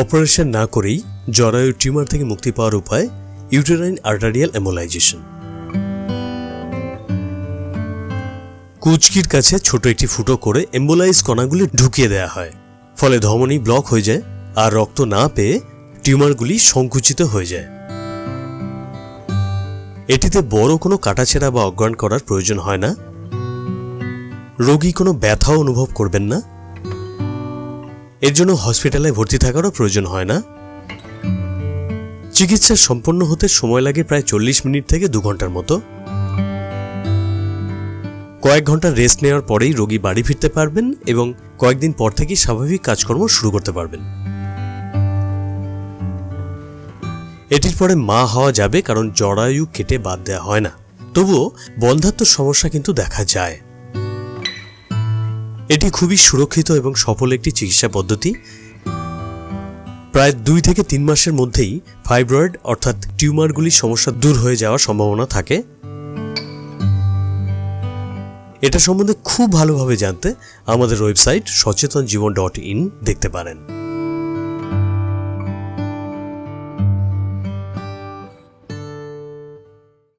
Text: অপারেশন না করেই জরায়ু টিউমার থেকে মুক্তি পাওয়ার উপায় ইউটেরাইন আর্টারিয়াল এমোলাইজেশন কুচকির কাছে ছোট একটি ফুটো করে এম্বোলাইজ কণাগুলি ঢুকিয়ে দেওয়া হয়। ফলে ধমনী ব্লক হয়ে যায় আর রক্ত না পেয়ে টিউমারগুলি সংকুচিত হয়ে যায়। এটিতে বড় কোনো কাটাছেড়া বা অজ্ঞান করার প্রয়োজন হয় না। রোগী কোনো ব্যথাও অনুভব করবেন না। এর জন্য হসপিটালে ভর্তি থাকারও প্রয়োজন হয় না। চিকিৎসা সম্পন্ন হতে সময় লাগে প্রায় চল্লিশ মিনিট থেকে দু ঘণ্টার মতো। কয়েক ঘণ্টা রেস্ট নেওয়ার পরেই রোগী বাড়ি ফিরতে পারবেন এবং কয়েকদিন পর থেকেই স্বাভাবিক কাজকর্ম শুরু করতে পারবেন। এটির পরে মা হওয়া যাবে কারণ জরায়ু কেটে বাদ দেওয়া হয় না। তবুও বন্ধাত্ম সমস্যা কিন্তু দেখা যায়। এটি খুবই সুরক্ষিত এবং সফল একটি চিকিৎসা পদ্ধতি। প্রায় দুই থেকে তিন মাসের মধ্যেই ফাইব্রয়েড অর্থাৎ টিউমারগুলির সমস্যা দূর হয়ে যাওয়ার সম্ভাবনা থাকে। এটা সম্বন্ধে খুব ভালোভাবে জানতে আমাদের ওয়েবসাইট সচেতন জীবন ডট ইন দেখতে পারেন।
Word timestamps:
অপারেশন 0.00 0.48
না 0.48 0.66
করেই 0.66 1.02
জরায়ু 1.30 1.72
টিউমার 1.72 2.04
থেকে 2.04 2.24
মুক্তি 2.24 2.52
পাওয়ার 2.52 2.74
উপায় 2.74 3.08
ইউটেরাইন 3.50 3.96
আর্টারিয়াল 4.04 4.50
এমোলাইজেশন 4.54 5.18
কুচকির 8.80 9.28
কাছে 9.28 9.58
ছোট 9.58 9.86
একটি 9.86 10.06
ফুটো 10.06 10.36
করে 10.36 10.66
এম্বোলাইজ 10.72 11.22
কণাগুলি 11.22 11.66
ঢুকিয়ে 11.76 12.08
দেওয়া 12.08 12.26
হয়। 12.26 12.52
ফলে 12.96 13.18
ধমনী 13.18 13.58
ব্লক 13.58 13.86
হয়ে 13.86 14.02
যায় 14.02 14.22
আর 14.56 14.74
রক্ত 14.74 15.00
না 15.00 15.28
পেয়ে 15.28 15.60
টিউমারগুলি 16.04 16.58
সংকুচিত 16.58 17.22
হয়ে 17.22 17.46
যায়। 17.46 17.66
এটিতে 20.08 20.42
বড় 20.50 20.76
কোনো 20.76 20.96
কাটাছেড়া 20.96 21.50
বা 21.50 21.64
অজ্ঞান 21.64 21.94
করার 21.94 22.20
প্রয়োজন 22.26 22.58
হয় 22.58 22.76
না। 22.76 22.96
রোগী 24.60 24.92
কোনো 24.92 25.12
ব্যথাও 25.12 25.60
অনুভব 25.60 25.86
করবেন 25.94 26.22
না। 26.22 26.55
এর 28.20 28.32
জন্য 28.32 28.52
হসপিটালে 28.52 29.12
ভর্তি 29.12 29.38
থাকারও 29.38 29.70
প্রয়োজন 29.70 30.06
হয় 30.06 30.24
না। 30.24 30.42
চিকিৎসা 32.32 32.76
সম্পন্ন 32.76 33.24
হতে 33.24 33.48
সময় 33.48 33.80
লাগে 33.80 34.02
প্রায় 34.04 34.22
চল্লিশ 34.22 34.66
মিনিট 34.66 34.86
থেকে 34.86 35.08
দু 35.08 35.20
ঘণ্টার 35.20 35.50
মতো। 35.50 35.80
কয়েক 38.42 38.64
ঘণ্টা 38.64 38.90
রেস্ট 38.90 39.22
নেওয়ার 39.22 39.42
পরেই 39.42 39.72
রোগী 39.72 39.98
বাড়ি 39.98 40.22
ফিরতে 40.22 40.48
পারবেন 40.48 40.94
এবং 41.06 41.34
কয়েকদিন 41.58 41.92
পর 41.92 42.10
থেকেই 42.10 42.36
স্বাভাবিক 42.36 42.80
কাজকর্ম 42.80 43.26
শুরু 43.26 43.50
করতে 43.50 43.72
পারবেন। 43.72 44.00
এটির 47.50 47.74
পরে 47.78 47.94
মা 47.94 48.26
হওয়া 48.26 48.52
যাবে 48.52 48.82
কারণ 48.82 49.10
জরায়ু 49.10 49.66
কেটে 49.66 49.98
বাদ 49.98 50.24
দেওয়া 50.24 50.42
হয় 50.42 50.60
না। 50.60 50.70
তবুও 51.14 51.50
বন্ধাত্ম 51.80 52.24
সমস্যা 52.24 52.68
কিন্তু 52.68 52.92
দেখা 52.92 53.24
যায়। 53.24 53.60
এটি 55.68 55.90
খুবই 55.90 56.16
সুরক্ষিত 56.16 56.70
এবং 56.72 56.94
সফল 56.94 57.32
একটি 57.32 57.50
চিকিৎসা 57.50 57.88
পদ্ধতি। 57.88 58.34
প্রায় 60.12 60.32
দুই 60.32 60.60
থেকে 60.60 60.82
তিন 60.82 61.04
মাসের 61.04 61.32
মধ্যেই 61.32 61.80
ফাইব্রয়েড 62.04 62.56
অর্থাৎ 62.64 62.96
টিউমারগুলির 63.18 63.70
সমস্যা 63.70 64.12
দূর 64.12 64.36
হয়ে 64.38 64.56
যাওয়ার 64.56 64.78
সম্ভাবনা 64.78 65.26
থাকে। 65.26 65.62
এটা 68.62 68.78
সম্বন্ধে 68.78 69.14
খুব 69.24 69.52
ভালোভাবে 69.52 69.96
জানতে 69.96 70.34
আমাদের 70.66 71.02
ওয়েবসাইট 71.02 71.44
সচেতন 71.46 72.02
জীবন 72.06 72.34
ডট 72.34 72.58
ইন 72.58 72.90
দেখতে 73.04 73.28
পারেন। 73.28 73.85